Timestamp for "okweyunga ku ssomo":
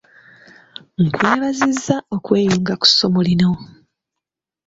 2.15-3.19